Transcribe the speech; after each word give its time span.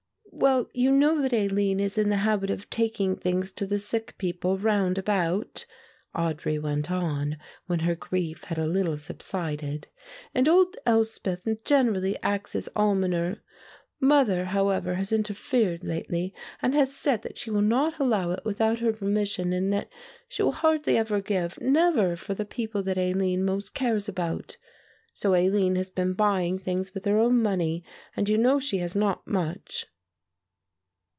"Well, 0.33 0.69
you 0.73 0.91
know 0.91 1.21
that 1.21 1.33
Aline 1.33 1.79
is 1.79 1.99
in 1.99 2.09
the 2.09 2.15
habit 2.17 2.49
of 2.49 2.67
taking 2.71 3.15
things 3.15 3.51
to 3.51 3.67
the 3.67 3.77
sick 3.77 4.17
people 4.17 4.57
round 4.57 4.97
about," 4.97 5.67
Audry 6.15 6.59
went 6.59 6.89
on, 6.89 7.37
when 7.67 7.79
her 7.81 7.93
grief 7.95 8.45
had 8.45 8.57
a 8.57 8.65
little 8.65 8.97
subsided, 8.97 9.89
"and 10.33 10.47
old 10.49 10.77
Elspeth 10.85 11.63
generally 11.63 12.17
acts 12.23 12.55
as 12.55 12.69
almoner. 12.75 13.43
Mother, 13.99 14.45
however, 14.45 14.95
has 14.95 15.11
interfered 15.11 15.83
lately, 15.83 16.33
and 16.59 16.73
has 16.73 16.95
said 16.95 17.21
that 17.21 17.37
she 17.37 17.51
will 17.51 17.61
not 17.61 17.99
allow 17.99 18.31
it 18.31 18.43
without 18.43 18.79
her 18.79 18.93
permission 18.93 19.53
and 19.53 19.71
that, 19.73 19.89
she 20.27 20.41
will 20.41 20.53
hardly 20.53 20.97
ever 20.97 21.21
give, 21.21 21.59
never, 21.61 22.15
for 22.15 22.33
the 22.33 22.45
people 22.45 22.81
that 22.81 22.97
Aline 22.97 23.43
most 23.43 23.75
cares 23.75 24.09
about. 24.09 24.57
So 25.13 25.35
Aline 25.35 25.75
has 25.75 25.91
been 25.91 26.13
buying 26.13 26.57
things 26.57 26.95
with 26.95 27.05
her 27.05 27.19
own 27.19 27.43
money 27.43 27.83
and 28.17 28.27
you 28.27 28.39
know 28.39 28.57
she 28.59 28.79
has 28.79 28.95
not 28.95 29.27
much." 29.27 29.85